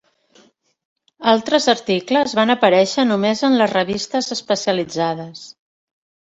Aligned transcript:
Altres 1.33 1.67
articles 1.73 2.33
van 2.41 2.53
aparèixer 2.55 3.07
només 3.11 3.45
en 3.51 3.61
les 3.63 3.73
revistes 3.77 4.33
especialitzades. 4.39 5.49